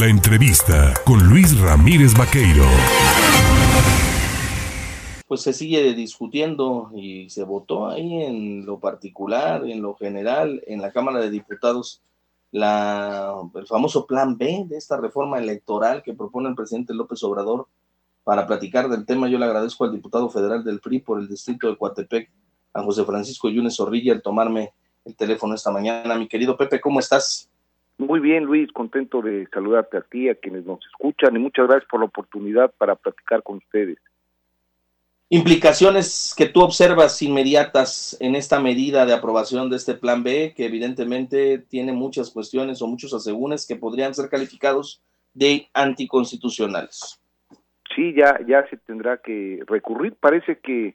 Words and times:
La 0.00 0.08
entrevista 0.08 0.92
con 1.06 1.28
Luis 1.28 1.56
Ramírez 1.60 2.18
Vaqueiro. 2.18 2.64
Pues 5.28 5.42
se 5.42 5.52
sigue 5.52 5.94
discutiendo 5.94 6.90
y 6.96 7.30
se 7.30 7.44
votó 7.44 7.86
ahí 7.86 8.24
en 8.24 8.66
lo 8.66 8.80
particular, 8.80 9.64
en 9.64 9.82
lo 9.82 9.94
general, 9.94 10.64
en 10.66 10.82
la 10.82 10.90
Cámara 10.90 11.20
de 11.20 11.30
Diputados, 11.30 12.02
la, 12.50 13.36
el 13.54 13.68
famoso 13.68 14.04
plan 14.04 14.36
B 14.36 14.64
de 14.66 14.76
esta 14.76 14.96
reforma 14.96 15.38
electoral 15.38 16.02
que 16.02 16.12
propone 16.12 16.48
el 16.48 16.56
presidente 16.56 16.92
López 16.92 17.22
Obrador. 17.22 17.68
Para 18.24 18.48
platicar 18.48 18.88
del 18.88 19.06
tema, 19.06 19.28
yo 19.28 19.38
le 19.38 19.44
agradezco 19.44 19.84
al 19.84 19.92
diputado 19.92 20.28
federal 20.28 20.64
del 20.64 20.80
PRI 20.80 21.02
por 21.02 21.20
el 21.20 21.28
distrito 21.28 21.68
de 21.68 21.76
Coatepec, 21.76 22.32
a 22.72 22.82
José 22.82 23.04
Francisco 23.04 23.48
Yunes 23.48 23.76
Zorrilla, 23.76 24.12
el 24.12 24.22
tomarme 24.22 24.72
el 25.04 25.14
teléfono 25.14 25.54
esta 25.54 25.70
mañana. 25.70 26.16
Mi 26.16 26.26
querido 26.26 26.56
Pepe, 26.56 26.80
¿cómo 26.80 26.98
estás? 26.98 27.48
Muy 27.98 28.20
bien, 28.20 28.44
Luis, 28.44 28.72
contento 28.72 29.22
de 29.22 29.46
saludarte 29.52 29.98
a 29.98 30.00
ti, 30.00 30.28
a 30.28 30.34
quienes 30.34 30.64
nos 30.64 30.84
escuchan 30.86 31.36
y 31.36 31.38
muchas 31.38 31.68
gracias 31.68 31.88
por 31.88 32.00
la 32.00 32.06
oportunidad 32.06 32.72
para 32.76 32.96
platicar 32.96 33.42
con 33.42 33.58
ustedes. 33.58 33.98
Implicaciones 35.30 36.34
que 36.36 36.46
tú 36.46 36.60
observas 36.60 37.22
inmediatas 37.22 38.16
en 38.20 38.34
esta 38.34 38.60
medida 38.60 39.06
de 39.06 39.14
aprobación 39.14 39.70
de 39.70 39.76
este 39.76 39.94
plan 39.94 40.22
B, 40.22 40.52
que 40.54 40.66
evidentemente 40.66 41.58
tiene 41.58 41.92
muchas 41.92 42.30
cuestiones 42.30 42.82
o 42.82 42.86
muchos 42.86 43.14
asegúnes 43.14 43.66
que 43.66 43.76
podrían 43.76 44.14
ser 44.14 44.28
calificados 44.28 45.02
de 45.32 45.68
anticonstitucionales. 45.72 47.20
Sí, 47.94 48.12
ya, 48.14 48.38
ya 48.46 48.66
se 48.68 48.76
tendrá 48.76 49.18
que 49.18 49.60
recurrir. 49.66 50.14
Parece 50.20 50.58
que 50.58 50.94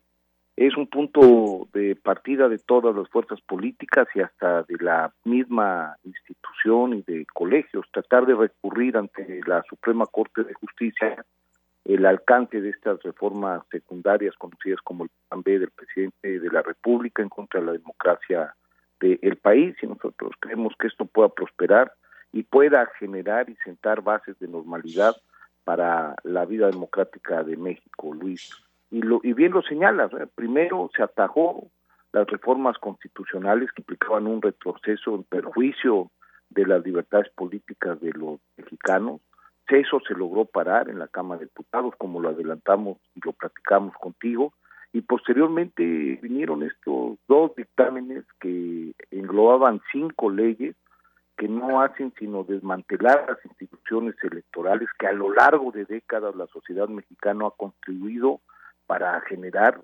es 0.67 0.75
un 0.75 0.87
punto 0.87 1.69
de 1.71 1.95
partida 1.95 2.49
de 2.49 2.57
todas 2.57 2.93
las 2.93 3.07
fuerzas 3.07 3.39
políticas 3.39 4.09
y 4.13 4.19
hasta 4.19 4.63
de 4.63 4.75
la 4.81 5.13
misma 5.23 5.95
institución 6.03 6.95
y 6.95 7.01
de 7.03 7.25
colegios, 7.33 7.85
tratar 7.93 8.25
de 8.25 8.35
recurrir 8.35 8.97
ante 8.97 9.39
la 9.47 9.63
Suprema 9.69 10.05
Corte 10.05 10.43
de 10.43 10.53
Justicia 10.53 11.25
el 11.85 12.05
alcance 12.05 12.59
de 12.59 12.71
estas 12.71 13.01
reformas 13.03 13.63
secundarias 13.71 14.35
conocidas 14.35 14.81
como 14.83 15.05
el 15.05 15.09
plan 15.29 15.43
B 15.43 15.59
del 15.59 15.71
presidente 15.71 16.41
de 16.41 16.49
la 16.51 16.61
República 16.61 17.21
en 17.21 17.29
contra 17.29 17.61
de 17.61 17.66
la 17.66 17.71
democracia 17.71 18.53
del 18.99 19.38
país 19.38 19.77
y 19.81 19.88
nosotros 19.88 20.33
creemos 20.41 20.73
que 20.77 20.88
esto 20.88 21.05
pueda 21.05 21.29
prosperar 21.29 21.94
y 22.33 22.44
pueda 22.44 22.85
generar 22.99 23.49
y 23.49 23.55
sentar 23.63 24.01
bases 24.01 24.38
de 24.39 24.49
normalidad 24.49 25.16
para 25.63 26.16
la 26.23 26.44
vida 26.44 26.67
democrática 26.67 27.44
de 27.44 27.55
México, 27.55 28.13
Luis 28.13 28.51
y, 28.91 29.01
lo, 29.01 29.19
y 29.23 29.33
bien 29.33 29.51
lo 29.51 29.61
señalas, 29.61 30.11
primero 30.35 30.89
se 30.95 31.03
atajó 31.03 31.69
las 32.11 32.27
reformas 32.27 32.77
constitucionales 32.77 33.71
que 33.71 33.81
implicaban 33.81 34.27
un 34.27 34.41
retroceso 34.41 35.15
en 35.15 35.23
perjuicio 35.23 36.09
de 36.49 36.65
las 36.65 36.83
libertades 36.83 37.29
políticas 37.33 37.99
de 38.01 38.11
los 38.13 38.39
mexicanos. 38.57 39.21
Eso 39.67 39.99
se 40.07 40.15
logró 40.15 40.45
parar 40.45 40.89
en 40.89 40.97
la 40.97 41.07
Cámara 41.07 41.39
de 41.39 41.45
Diputados, 41.45 41.93
como 41.99 42.19
lo 42.19 42.29
adelantamos 42.29 42.97
y 43.13 43.19
lo 43.23 43.33
platicamos 43.33 43.93
contigo, 43.95 44.53
y 44.91 45.01
posteriormente 45.01 45.83
vinieron 46.23 46.63
estos 46.63 47.19
dos 47.27 47.55
dictámenes 47.55 48.25
que 48.39 48.93
englobaban 49.11 49.81
cinco 49.91 50.31
leyes 50.31 50.75
que 51.37 51.47
no 51.47 51.81
hacen 51.81 52.11
sino 52.17 52.43
desmantelar 52.43 53.25
las 53.29 53.45
instituciones 53.45 54.15
electorales 54.23 54.89
que 54.97 55.05
a 55.05 55.13
lo 55.13 55.31
largo 55.31 55.71
de 55.71 55.85
décadas 55.85 56.35
la 56.35 56.47
sociedad 56.47 56.89
mexicana 56.89 57.45
ha 57.47 57.51
contribuido 57.51 58.41
para 58.89 59.21
generar 59.21 59.79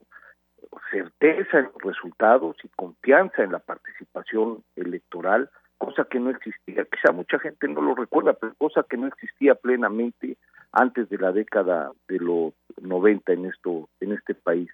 certeza 0.89 1.59
en 1.59 1.65
los 1.65 1.93
resultados 1.93 2.55
y 2.63 2.69
confianza 2.69 3.43
en 3.43 3.51
la 3.51 3.59
participación 3.59 4.63
electoral, 4.75 5.51
cosa 5.77 6.05
que 6.05 6.19
no 6.19 6.31
existía, 6.31 6.85
quizá 6.85 7.11
mucha 7.11 7.37
gente 7.37 7.67
no 7.67 7.83
lo 7.83 7.93
recuerda, 7.93 8.33
pero 8.33 8.55
cosa 8.57 8.83
que 8.89 8.97
no 8.97 9.05
existía 9.05 9.53
plenamente 9.53 10.37
antes 10.71 11.07
de 11.09 11.19
la 11.19 11.31
década 11.31 11.91
de 12.07 12.17
los 12.17 12.53
90 12.81 13.31
en 13.33 13.45
esto 13.45 13.87
en 13.99 14.13
este 14.13 14.33
país. 14.33 14.71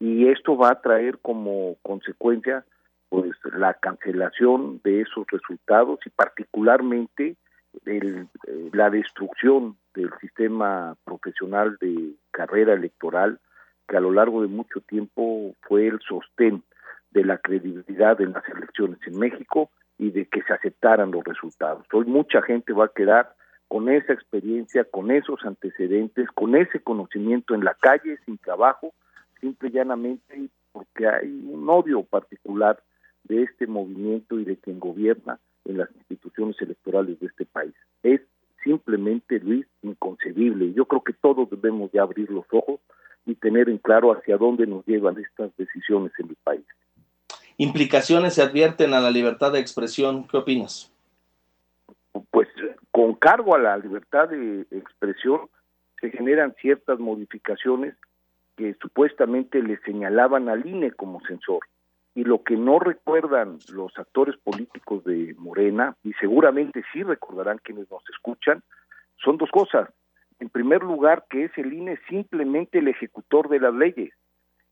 Y 0.00 0.26
esto 0.26 0.56
va 0.56 0.70
a 0.70 0.80
traer 0.80 1.20
como 1.20 1.76
consecuencia 1.82 2.64
pues 3.08 3.30
la 3.56 3.74
cancelación 3.74 4.80
de 4.82 5.02
esos 5.02 5.28
resultados 5.28 6.00
y 6.04 6.10
particularmente 6.10 7.36
el, 7.84 8.26
eh, 8.48 8.70
la 8.72 8.90
destrucción 8.90 9.76
del 9.94 10.10
sistema 10.20 10.96
profesional 11.04 11.76
de 11.80 12.14
carrera 12.32 12.72
electoral 12.72 13.38
que 13.90 13.96
a 13.96 14.00
lo 14.00 14.12
largo 14.12 14.42
de 14.42 14.46
mucho 14.48 14.80
tiempo 14.82 15.52
fue 15.62 15.88
el 15.88 15.98
sostén 16.08 16.62
de 17.10 17.24
la 17.24 17.38
credibilidad 17.38 18.20
en 18.20 18.32
las 18.32 18.48
elecciones 18.48 19.00
en 19.04 19.18
México 19.18 19.68
y 19.98 20.12
de 20.12 20.26
que 20.26 20.42
se 20.42 20.52
aceptaran 20.52 21.10
los 21.10 21.24
resultados. 21.24 21.84
Hoy 21.92 22.04
mucha 22.04 22.40
gente 22.42 22.72
va 22.72 22.84
a 22.84 22.92
quedar 22.94 23.34
con 23.66 23.88
esa 23.88 24.12
experiencia, 24.12 24.84
con 24.84 25.10
esos 25.10 25.44
antecedentes, 25.44 26.28
con 26.36 26.54
ese 26.54 26.80
conocimiento 26.80 27.52
en 27.52 27.64
la 27.64 27.74
calle, 27.74 28.16
sin 28.24 28.38
trabajo, 28.38 28.94
simple 29.40 29.70
y 29.70 29.72
llanamente 29.72 30.48
porque 30.70 31.08
hay 31.08 31.28
un 31.48 31.68
odio 31.68 32.04
particular 32.04 32.80
de 33.24 33.42
este 33.42 33.66
movimiento 33.66 34.38
y 34.38 34.44
de 34.44 34.56
quien 34.56 34.78
gobierna 34.78 35.40
en 35.64 35.78
las 35.78 35.90
instituciones 35.96 36.54
electorales 36.62 37.18
de 37.18 37.26
este 37.26 37.44
país. 37.44 37.74
Es 38.04 38.20
simplemente, 38.62 39.40
Luis, 39.40 39.66
inconcebible. 39.82 40.72
Yo 40.74 40.84
creo 40.84 41.02
que 41.02 41.12
todos 41.12 41.50
debemos 41.50 41.90
de 41.90 41.98
abrir 41.98 42.30
los 42.30 42.46
ojos 42.52 42.78
y 43.26 43.34
tener 43.34 43.68
en 43.68 43.78
claro 43.78 44.12
hacia 44.12 44.36
dónde 44.36 44.66
nos 44.66 44.84
llevan 44.86 45.18
estas 45.18 45.56
decisiones 45.56 46.12
en 46.18 46.30
el 46.30 46.36
país. 46.42 46.64
Implicaciones 47.56 48.34
se 48.34 48.42
advierten 48.42 48.94
a 48.94 49.00
la 49.00 49.10
libertad 49.10 49.52
de 49.52 49.60
expresión. 49.60 50.26
¿Qué 50.26 50.38
opinas? 50.38 50.92
Pues 52.30 52.48
con 52.90 53.14
cargo 53.14 53.54
a 53.54 53.58
la 53.58 53.76
libertad 53.76 54.28
de 54.28 54.66
expresión 54.70 55.42
se 56.00 56.10
generan 56.10 56.54
ciertas 56.60 56.98
modificaciones 56.98 57.94
que 58.56 58.74
supuestamente 58.80 59.62
le 59.62 59.78
señalaban 59.78 60.48
al 60.48 60.66
INE 60.66 60.92
como 60.92 61.20
censor. 61.26 61.60
Y 62.14 62.24
lo 62.24 62.42
que 62.42 62.56
no 62.56 62.78
recuerdan 62.78 63.58
los 63.72 63.96
actores 63.98 64.36
políticos 64.38 65.04
de 65.04 65.34
Morena, 65.38 65.96
y 66.02 66.12
seguramente 66.14 66.82
sí 66.92 67.02
recordarán 67.02 67.58
quienes 67.58 67.90
nos 67.90 68.02
escuchan, 68.10 68.62
son 69.22 69.36
dos 69.36 69.50
cosas 69.50 69.88
en 70.40 70.48
primer 70.48 70.82
lugar, 70.82 71.24
que 71.28 71.44
es 71.44 71.58
el 71.58 71.72
INE 71.72 71.98
simplemente 72.08 72.78
el 72.78 72.88
ejecutor 72.88 73.48
de 73.48 73.60
las 73.60 73.74
leyes 73.74 74.12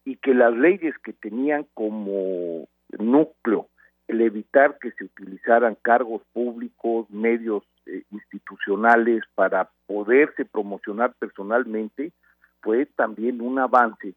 y 0.05 0.17
que 0.17 0.35
las 0.35 0.55
leyes 0.55 0.97
que 0.99 1.13
tenían 1.13 1.67
como 1.75 2.67
núcleo 2.99 3.69
el 4.09 4.23
evitar 4.23 4.79
que 4.79 4.91
se 4.93 5.05
utilizaran 5.05 5.77
cargos 5.83 6.23
públicos, 6.33 7.09
medios 7.11 7.63
eh, 7.85 8.03
institucionales 8.11 9.23
para 9.35 9.69
poderse 9.87 10.47
promocionar 10.47 11.13
personalmente, 11.19 12.13
fue 12.63 12.87
también 12.87 13.43
un 13.43 13.59
avance 13.59 14.15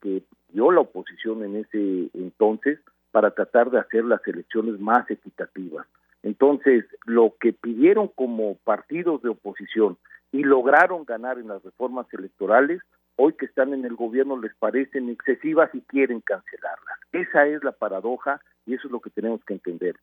que 0.00 0.24
dio 0.48 0.72
la 0.72 0.80
oposición 0.80 1.44
en 1.44 1.56
ese 1.56 2.10
entonces 2.14 2.80
para 3.12 3.30
tratar 3.30 3.70
de 3.70 3.78
hacer 3.78 4.04
las 4.04 4.26
elecciones 4.26 4.80
más 4.80 5.08
equitativas. 5.08 5.86
Entonces, 6.24 6.84
lo 7.04 7.34
que 7.40 7.52
pidieron 7.52 8.08
como 8.08 8.56
partidos 8.64 9.22
de 9.22 9.28
oposición 9.28 9.96
y 10.32 10.42
lograron 10.42 11.04
ganar 11.04 11.38
en 11.38 11.48
las 11.48 11.62
reformas 11.62 12.06
electorales, 12.12 12.80
hoy 13.16 13.34
que 13.34 13.46
están 13.46 13.74
en 13.74 13.84
el 13.84 13.94
gobierno 13.94 14.40
les 14.40 14.54
parecen 14.56 15.10
excesivas 15.10 15.70
y 15.74 15.82
quieren 15.82 16.20
cancelarlas. 16.20 16.98
Esa 17.12 17.46
es 17.46 17.62
la 17.62 17.72
paradoja 17.72 18.40
y 18.66 18.74
eso 18.74 18.88
es 18.88 18.92
lo 18.92 19.00
que 19.00 19.10
tenemos 19.10 19.44
que 19.44 19.54
entender. 19.54 19.96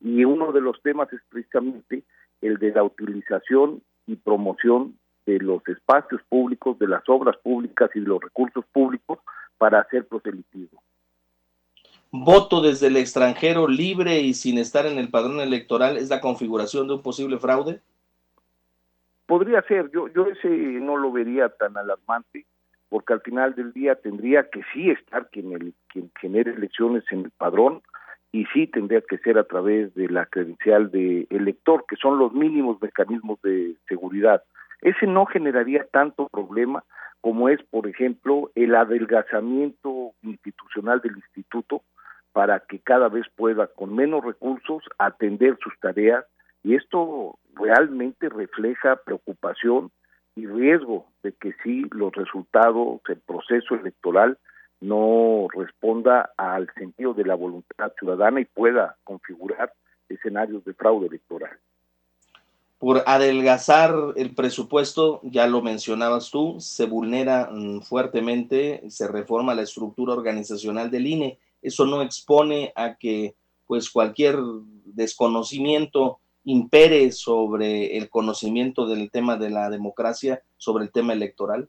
Y 0.00 0.24
uno 0.24 0.52
de 0.52 0.60
los 0.60 0.80
temas 0.82 1.12
es 1.12 1.20
precisamente 1.28 2.04
el 2.40 2.58
de 2.58 2.70
la 2.72 2.84
utilización 2.84 3.82
y 4.06 4.16
promoción 4.16 4.96
de 5.26 5.38
los 5.38 5.66
espacios 5.66 6.20
públicos, 6.28 6.78
de 6.78 6.88
las 6.88 7.02
obras 7.08 7.36
públicas 7.38 7.90
y 7.94 8.00
de 8.00 8.06
los 8.06 8.20
recursos 8.20 8.64
públicos 8.72 9.18
para 9.58 9.80
hacer 9.80 10.06
proselitismo. 10.06 10.82
Voto 12.10 12.60
desde 12.60 12.86
el 12.88 12.96
extranjero 12.96 13.66
libre 13.66 14.20
y 14.20 14.34
sin 14.34 14.58
estar 14.58 14.86
en 14.86 14.98
el 14.98 15.08
padrón 15.08 15.40
electoral 15.40 15.96
es 15.96 16.10
la 16.10 16.20
configuración 16.20 16.86
de 16.86 16.94
un 16.94 17.02
posible 17.02 17.38
fraude. 17.38 17.80
Podría 19.26 19.62
ser, 19.62 19.90
yo, 19.90 20.08
yo 20.08 20.26
ese 20.26 20.48
no 20.48 20.96
lo 20.96 21.10
vería 21.12 21.48
tan 21.48 21.76
alarmante, 21.76 22.46
porque 22.88 23.12
al 23.14 23.20
final 23.22 23.54
del 23.54 23.72
día 23.72 23.94
tendría 23.94 24.50
que 24.50 24.62
sí 24.72 24.90
estar 24.90 25.28
quien, 25.30 25.52
el, 25.52 25.74
quien 25.88 26.10
genere 26.20 26.52
elecciones 26.52 27.04
en 27.10 27.24
el 27.24 27.30
padrón 27.30 27.82
y 28.32 28.46
sí 28.46 28.66
tendría 28.66 29.00
que 29.00 29.18
ser 29.18 29.38
a 29.38 29.44
través 29.44 29.94
de 29.94 30.08
la 30.08 30.26
credencial 30.26 30.90
de 30.90 31.26
elector, 31.30 31.84
que 31.88 31.96
son 31.96 32.18
los 32.18 32.32
mínimos 32.32 32.80
mecanismos 32.82 33.40
de 33.42 33.76
seguridad. 33.88 34.42
Ese 34.80 35.06
no 35.06 35.24
generaría 35.24 35.86
tanto 35.92 36.28
problema 36.28 36.84
como 37.20 37.48
es, 37.48 37.62
por 37.70 37.86
ejemplo, 37.86 38.50
el 38.54 38.74
adelgazamiento 38.74 40.12
institucional 40.22 41.00
del 41.00 41.16
instituto 41.16 41.82
para 42.32 42.60
que 42.60 42.80
cada 42.80 43.08
vez 43.08 43.24
pueda, 43.34 43.68
con 43.68 43.94
menos 43.94 44.22
recursos, 44.22 44.82
atender 44.98 45.56
sus 45.62 45.72
tareas 45.80 46.26
y 46.64 46.74
esto 46.74 47.38
realmente 47.54 48.28
refleja 48.30 48.96
preocupación 49.04 49.92
y 50.34 50.46
riesgo 50.46 51.06
de 51.22 51.32
que 51.32 51.52
si 51.62 51.82
los 51.90 52.12
resultados, 52.14 53.00
el 53.06 53.20
proceso 53.20 53.74
electoral 53.74 54.38
no 54.80 55.46
responda 55.54 56.32
al 56.36 56.68
sentido 56.74 57.14
de 57.14 57.24
la 57.24 57.36
voluntad 57.36 57.92
ciudadana 57.98 58.40
y 58.40 58.46
pueda 58.46 58.96
configurar 59.04 59.72
escenarios 60.08 60.64
de 60.64 60.74
fraude 60.74 61.06
electoral. 61.06 61.56
por 62.78 63.02
adelgazar 63.06 63.94
el 64.16 64.34
presupuesto, 64.34 65.20
ya 65.22 65.46
lo 65.46 65.62
mencionabas 65.62 66.30
tú, 66.30 66.56
se 66.60 66.84
vulnera 66.84 67.48
mm, 67.50 67.80
fuertemente, 67.80 68.82
se 68.90 69.08
reforma 69.08 69.54
la 69.54 69.62
estructura 69.62 70.12
organizacional 70.12 70.90
del 70.90 71.06
INE. 71.06 71.38
Eso 71.62 71.86
no 71.86 72.02
expone 72.02 72.72
a 72.76 72.96
que 72.96 73.34
pues 73.66 73.88
cualquier 73.88 74.36
desconocimiento 74.84 76.18
impere 76.44 77.10
sobre 77.12 77.96
el 77.96 78.08
conocimiento 78.08 78.86
del 78.86 79.10
tema 79.10 79.36
de 79.36 79.50
la 79.50 79.70
democracia, 79.70 80.42
sobre 80.56 80.84
el 80.84 80.92
tema 80.92 81.12
electoral? 81.12 81.68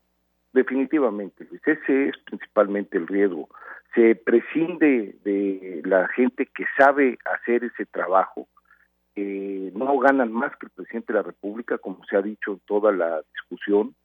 Definitivamente, 0.54 1.48
ese 1.66 2.10
es 2.10 2.18
principalmente 2.26 2.98
el 2.98 3.08
riesgo. 3.08 3.50
Se 3.94 4.16
prescinde 4.16 5.16
de 5.24 5.82
la 5.86 6.08
gente 6.10 6.46
que 6.46 6.66
sabe 6.78 7.18
hacer 7.26 7.64
ese 7.64 7.86
trabajo, 7.86 8.48
no 9.16 9.98
ganan 10.00 10.32
más 10.32 10.52
que 10.58 10.66
el 10.66 10.72
presidente 10.72 11.14
de 11.14 11.20
la 11.20 11.24
República, 11.24 11.78
como 11.78 12.04
se 12.06 12.18
ha 12.18 12.22
dicho 12.22 12.54
en 12.54 12.60
toda 12.66 12.92
la 12.92 13.22
discusión, 13.34 13.96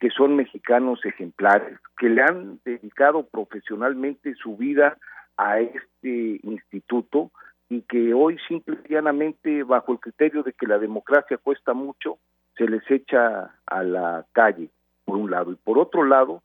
que 0.00 0.10
son 0.10 0.36
mexicanos 0.36 1.04
ejemplares, 1.04 1.78
que 1.98 2.08
le 2.08 2.22
han 2.22 2.60
dedicado 2.64 3.26
profesionalmente 3.26 4.34
su 4.34 4.56
vida 4.56 4.98
a 5.36 5.60
este 5.60 6.40
instituto 6.42 7.30
y 7.68 7.82
que 7.82 8.14
hoy 8.14 8.38
simplemente 8.48 9.62
bajo 9.64 9.92
el 9.92 9.98
criterio 9.98 10.42
de 10.42 10.52
que 10.52 10.66
la 10.66 10.78
democracia 10.78 11.38
cuesta 11.38 11.74
mucho, 11.74 12.18
se 12.56 12.66
les 12.68 12.88
echa 12.90 13.54
a 13.66 13.82
la 13.82 14.24
calle, 14.32 14.70
por 15.04 15.16
un 15.16 15.30
lado. 15.30 15.52
Y 15.52 15.56
por 15.56 15.78
otro 15.78 16.04
lado, 16.04 16.42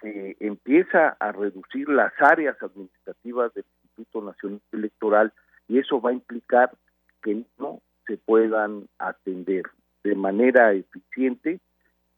se 0.00 0.36
empieza 0.40 1.16
a 1.20 1.32
reducir 1.32 1.88
las 1.88 2.12
áreas 2.20 2.60
administrativas 2.62 3.52
del 3.54 3.64
Instituto 3.82 4.22
Nacional 4.22 4.60
Electoral 4.72 5.32
y 5.68 5.78
eso 5.78 6.00
va 6.00 6.10
a 6.10 6.14
implicar 6.14 6.70
que 7.22 7.44
no 7.58 7.80
se 8.06 8.16
puedan 8.18 8.86
atender 8.98 9.64
de 10.02 10.14
manera 10.14 10.72
eficiente 10.72 11.60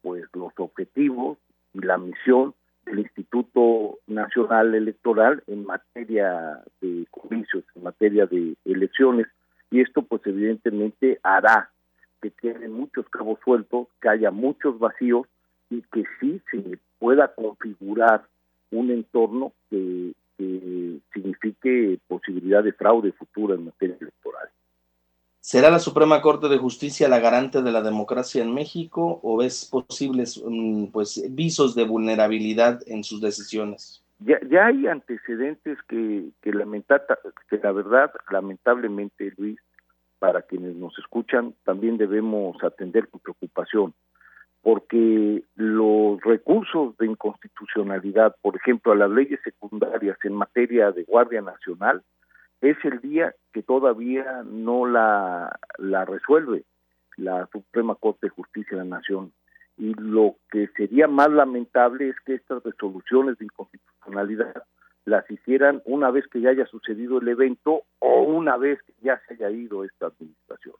pues 0.02 0.24
los 0.34 0.52
objetivos 0.56 1.38
y 1.74 1.80
la 1.80 1.98
misión 1.98 2.54
del 2.86 3.00
Instituto 3.00 3.98
Nacional 4.06 4.74
Electoral 4.74 5.42
en 5.46 5.66
materia 5.66 6.62
de 6.80 7.06
comicios, 7.10 7.64
en 7.74 7.82
materia 7.82 8.26
de 8.26 8.56
elecciones 8.64 9.26
y 9.70 9.80
esto 9.80 10.02
pues 10.02 10.22
evidentemente 10.26 11.18
hará 11.22 11.70
que 12.22 12.30
queden 12.30 12.72
muchos 12.72 13.06
cabos 13.10 13.38
sueltos, 13.44 13.88
que 14.00 14.08
haya 14.08 14.30
muchos 14.30 14.78
vacíos 14.78 15.26
y 15.68 15.82
que 15.92 16.04
sí 16.20 16.40
se 16.50 16.78
pueda 16.98 17.34
configurar 17.34 18.24
un 18.70 18.90
entorno 18.90 19.52
que, 19.68 20.12
que 20.38 21.00
signifique 21.12 21.98
posibilidad 22.06 22.62
de 22.62 22.72
fraude 22.72 23.12
futura 23.12 23.54
en 23.54 23.66
materia 23.66 23.96
electoral. 24.00 24.48
¿Será 25.46 25.70
la 25.70 25.78
Suprema 25.78 26.20
Corte 26.22 26.48
de 26.48 26.58
Justicia 26.58 27.08
la 27.08 27.20
garante 27.20 27.62
de 27.62 27.70
la 27.70 27.80
democracia 27.80 28.42
en 28.42 28.52
México 28.52 29.20
o 29.22 29.36
ves 29.36 29.64
posibles 29.70 30.42
mm, 30.44 30.86
pues 30.86 31.22
visos 31.36 31.76
de 31.76 31.84
vulnerabilidad 31.84 32.80
en 32.88 33.04
sus 33.04 33.20
decisiones? 33.20 34.02
Ya, 34.18 34.40
ya 34.50 34.66
hay 34.66 34.88
antecedentes 34.88 35.78
que, 35.86 36.30
que, 36.42 36.50
que 36.50 37.58
la 37.58 37.70
verdad, 37.70 38.10
lamentablemente, 38.28 39.32
Luis, 39.36 39.56
para 40.18 40.42
quienes 40.42 40.74
nos 40.74 40.98
escuchan, 40.98 41.54
también 41.62 41.96
debemos 41.96 42.56
atender 42.64 43.06
con 43.08 43.20
preocupación, 43.20 43.94
porque 44.62 45.44
los 45.54 46.20
recursos 46.22 46.96
de 46.96 47.06
inconstitucionalidad, 47.06 48.34
por 48.42 48.56
ejemplo, 48.56 48.90
a 48.90 48.96
las 48.96 49.10
leyes 49.12 49.38
secundarias 49.44 50.18
en 50.24 50.32
materia 50.32 50.90
de 50.90 51.04
Guardia 51.04 51.40
Nacional, 51.40 52.02
es 52.60 52.76
el 52.84 53.00
día 53.00 53.34
que 53.52 53.62
todavía 53.62 54.42
no 54.44 54.86
la, 54.86 55.58
la 55.78 56.04
resuelve 56.04 56.64
la 57.16 57.48
Suprema 57.50 57.94
Corte 57.94 58.26
de 58.26 58.30
Justicia 58.30 58.76
de 58.76 58.84
la 58.84 58.96
Nación. 58.96 59.32
Y 59.78 59.94
lo 59.94 60.36
que 60.50 60.68
sería 60.76 61.06
más 61.08 61.30
lamentable 61.30 62.08
es 62.08 62.16
que 62.24 62.34
estas 62.34 62.62
resoluciones 62.62 63.38
de 63.38 63.46
inconstitucionalidad 63.46 64.64
las 65.04 65.30
hicieran 65.30 65.82
una 65.84 66.10
vez 66.10 66.26
que 66.28 66.40
ya 66.40 66.50
haya 66.50 66.66
sucedido 66.66 67.18
el 67.18 67.28
evento 67.28 67.82
o 68.00 68.22
una 68.22 68.56
vez 68.56 68.80
que 68.82 68.94
ya 69.02 69.20
se 69.26 69.34
haya 69.34 69.50
ido 69.50 69.84
esta 69.84 70.06
administración. 70.06 70.74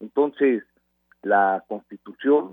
Entonces, 0.00 0.62
la 1.22 1.64
Constitución 1.66 2.52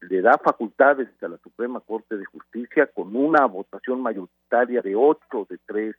le 0.00 0.20
da 0.20 0.38
facultades 0.38 1.08
a 1.22 1.28
la 1.28 1.38
Suprema 1.38 1.80
Corte 1.80 2.16
de 2.16 2.24
Justicia 2.26 2.86
con 2.86 3.16
una 3.16 3.46
votación 3.46 4.02
mayoritaria 4.02 4.82
de 4.82 4.94
ocho 4.94 5.46
de 5.48 5.58
tres 5.66 5.96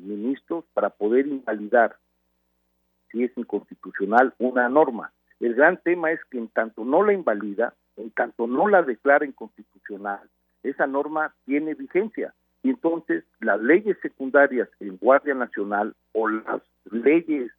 ministros 0.00 0.64
para 0.74 0.90
poder 0.90 1.26
invalidar, 1.26 1.96
si 3.10 3.24
es 3.24 3.36
inconstitucional, 3.36 4.34
una 4.38 4.68
norma. 4.68 5.12
El 5.40 5.54
gran 5.54 5.76
tema 5.78 6.10
es 6.12 6.20
que 6.30 6.38
en 6.38 6.48
tanto 6.48 6.84
no 6.84 7.02
la 7.02 7.12
invalida, 7.12 7.74
en 7.96 8.10
tanto 8.10 8.46
no 8.46 8.68
la 8.68 8.82
declara 8.82 9.26
inconstitucional, 9.26 10.20
esa 10.62 10.86
norma 10.86 11.34
tiene 11.44 11.74
vigencia. 11.74 12.32
Y 12.62 12.70
entonces 12.70 13.24
las 13.40 13.60
leyes 13.60 13.98
secundarias 14.00 14.68
en 14.80 14.96
Guardia 14.96 15.34
Nacional 15.34 15.94
o 16.12 16.28
las 16.28 16.62
leyes 16.90 17.50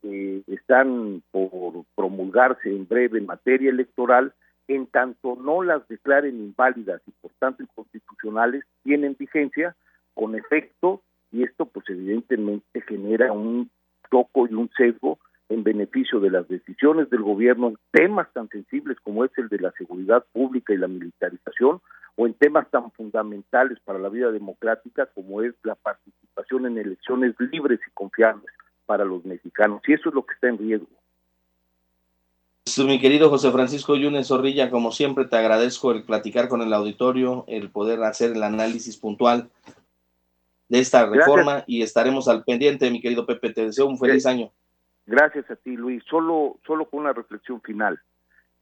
que 0.00 0.42
están 0.46 1.22
por 1.30 1.84
promulgarse 1.94 2.68
en 2.68 2.86
breve 2.86 3.18
en 3.18 3.26
materia 3.26 3.70
electoral, 3.70 4.32
en 4.68 4.86
tanto 4.86 5.36
no 5.36 5.62
las 5.62 5.86
declaren 5.88 6.36
inválidas 6.36 7.02
y 7.06 7.10
por 7.20 7.32
tanto 7.38 7.62
inconstitucionales, 7.62 8.64
tienen 8.84 9.16
vigencia 9.18 9.74
con 10.14 10.34
efecto 10.34 11.02
y 11.32 11.42
esto 11.42 11.66
pues 11.66 11.88
evidentemente 11.88 12.80
genera 12.82 13.32
un 13.32 13.70
toco 14.10 14.46
y 14.46 14.54
un 14.54 14.70
sesgo 14.76 15.18
en 15.48 15.64
beneficio 15.64 16.20
de 16.20 16.30
las 16.30 16.46
decisiones 16.48 17.10
del 17.10 17.22
gobierno 17.22 17.68
en 17.68 17.78
temas 17.90 18.32
tan 18.32 18.48
sensibles 18.48 18.98
como 19.02 19.24
es 19.24 19.30
el 19.36 19.48
de 19.48 19.58
la 19.58 19.72
seguridad 19.72 20.24
pública 20.32 20.72
y 20.72 20.78
la 20.78 20.88
militarización 20.88 21.80
o 22.16 22.26
en 22.26 22.34
temas 22.34 22.70
tan 22.70 22.92
fundamentales 22.92 23.78
para 23.84 23.98
la 23.98 24.10
vida 24.10 24.30
democrática 24.30 25.06
como 25.14 25.42
es 25.42 25.54
la 25.62 25.74
participación 25.74 26.66
en 26.66 26.78
elecciones 26.78 27.34
libres 27.38 27.80
y 27.86 27.90
confiables 27.92 28.52
para 28.86 29.04
los 29.04 29.24
mexicanos 29.24 29.80
y 29.86 29.94
eso 29.94 30.10
es 30.10 30.14
lo 30.14 30.24
que 30.24 30.34
está 30.34 30.48
en 30.48 30.58
riesgo. 30.58 30.88
Pues, 32.64 32.86
mi 32.86 33.00
querido 33.00 33.28
José 33.28 33.50
Francisco 33.50 33.96
Yunes 33.96 34.28
Zorrilla, 34.28 34.70
como 34.70 34.92
siempre 34.92 35.24
te 35.26 35.36
agradezco 35.36 35.90
el 35.92 36.04
platicar 36.04 36.48
con 36.48 36.62
el 36.62 36.72
auditorio, 36.72 37.44
el 37.48 37.70
poder 37.70 38.02
hacer 38.04 38.32
el 38.32 38.42
análisis 38.42 38.96
puntual 38.96 39.50
de 40.72 40.78
esta 40.78 41.04
reforma 41.04 41.64
y 41.66 41.82
estaremos 41.82 42.28
al 42.28 42.44
pendiente, 42.44 42.90
mi 42.90 43.02
querido 43.02 43.26
Pepe. 43.26 43.52
Te 43.52 43.66
deseo 43.66 43.86
un 43.86 43.98
feliz 43.98 44.24
año. 44.24 44.50
Gracias 45.04 45.50
a 45.50 45.56
ti, 45.56 45.76
Luis. 45.76 46.02
Solo, 46.08 46.56
solo 46.66 46.86
con 46.86 47.00
una 47.00 47.12
reflexión 47.12 47.60
final. 47.60 48.00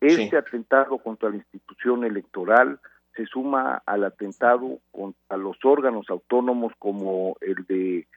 Este 0.00 0.36
atentado 0.36 0.98
contra 0.98 1.30
la 1.30 1.36
institución 1.36 2.02
electoral 2.04 2.80
se 3.14 3.26
suma 3.26 3.84
al 3.86 4.02
atentado 4.02 4.80
contra 4.90 5.36
los 5.36 5.56
órganos 5.62 6.10
autónomos 6.10 6.72
como 6.80 7.36
el 7.42 7.64
de 7.66 8.08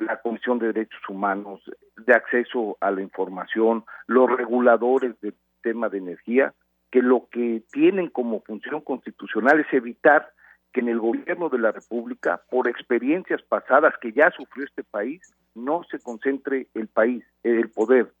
la 0.00 0.20
Comisión 0.20 0.58
de 0.58 0.72
Derechos 0.72 1.08
Humanos, 1.08 1.60
de 2.04 2.14
acceso 2.14 2.76
a 2.80 2.90
la 2.90 3.02
información, 3.02 3.84
los 4.08 4.28
reguladores 4.36 5.14
del 5.20 5.36
tema 5.62 5.88
de 5.88 5.98
energía, 5.98 6.54
que 6.90 7.02
lo 7.02 7.28
que 7.30 7.62
tienen 7.70 8.08
como 8.08 8.40
función 8.40 8.80
constitucional 8.80 9.60
es 9.60 9.72
evitar 9.72 10.32
que 10.72 10.80
en 10.80 10.88
el 10.88 10.98
gobierno 10.98 11.48
de 11.48 11.58
la 11.58 11.72
República, 11.72 12.42
por 12.50 12.68
experiencias 12.68 13.42
pasadas 13.42 13.94
que 14.00 14.12
ya 14.12 14.30
sufrió 14.30 14.64
este 14.64 14.84
país, 14.84 15.20
no 15.54 15.82
se 15.90 15.98
concentre 15.98 16.68
el 16.74 16.88
país, 16.88 17.24
el 17.42 17.70
poder, 17.70 18.12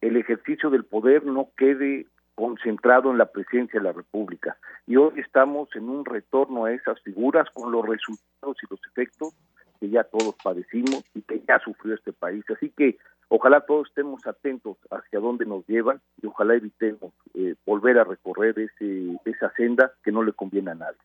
el 0.00 0.16
ejercicio 0.16 0.70
del 0.70 0.84
poder 0.84 1.24
no 1.24 1.50
quede 1.56 2.06
concentrado 2.34 3.10
en 3.10 3.18
la 3.18 3.26
presidencia 3.26 3.80
de 3.80 3.84
la 3.84 3.92
República. 3.92 4.56
Y 4.86 4.96
hoy 4.96 5.12
estamos 5.18 5.68
en 5.74 5.88
un 5.88 6.04
retorno 6.04 6.64
a 6.64 6.72
esas 6.72 7.00
figuras 7.02 7.48
con 7.52 7.72
los 7.72 7.84
resultados 7.84 8.56
y 8.62 8.66
los 8.70 8.80
efectos 8.86 9.34
que 9.80 9.88
ya 9.90 10.04
todos 10.04 10.34
padecimos 10.42 11.02
y 11.14 11.22
que 11.22 11.42
ya 11.46 11.58
sufrió 11.58 11.94
este 11.94 12.12
país. 12.12 12.44
Así 12.48 12.70
que 12.70 12.96
ojalá 13.28 13.60
todos 13.62 13.88
estemos 13.88 14.24
atentos 14.26 14.76
hacia 14.90 15.18
dónde 15.20 15.46
nos 15.46 15.66
llevan 15.66 16.00
y 16.22 16.26
ojalá 16.26 16.54
evitemos 16.54 17.12
eh, 17.34 17.54
volver 17.66 17.98
a 17.98 18.04
recorrer 18.04 18.58
ese, 18.58 19.18
esa 19.24 19.52
senda 19.54 19.92
que 20.04 20.12
no 20.12 20.22
le 20.22 20.32
conviene 20.32 20.70
a 20.70 20.76
nadie. 20.76 20.98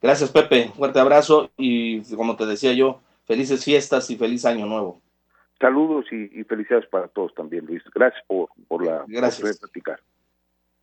Gracias, 0.00 0.30
Pepe. 0.30 0.70
Fuerte 0.76 1.00
abrazo 1.00 1.50
y, 1.56 2.02
como 2.14 2.36
te 2.36 2.46
decía 2.46 2.72
yo, 2.72 3.00
felices 3.26 3.64
fiestas 3.64 4.10
y 4.10 4.16
feliz 4.16 4.44
año 4.44 4.66
nuevo. 4.66 5.00
Saludos 5.60 6.06
y, 6.12 6.44
felicidades 6.44 6.86
para 6.86 7.08
todos 7.08 7.34
también, 7.34 7.66
Luis. 7.66 7.82
Gracias 7.92 8.22
por, 8.26 8.48
por 8.68 8.84
la 8.84 9.04
Gracias. 9.08 9.58
platicar. 9.58 10.00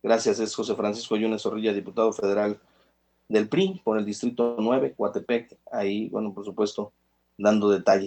Gracias, 0.02 0.38
es 0.38 0.54
José 0.54 0.74
Francisco 0.74 1.16
Yunes 1.16 1.42
Zorrilla, 1.42 1.72
diputado 1.72 2.12
federal 2.12 2.60
del 3.28 3.48
PRI 3.48 3.80
por 3.82 3.98
el 3.98 4.04
Distrito 4.04 4.56
9, 4.58 4.94
Coatepec. 4.96 5.56
Ahí, 5.72 6.08
bueno, 6.10 6.32
por 6.32 6.44
supuesto, 6.44 6.92
dando 7.38 7.70
detalles. 7.70 8.04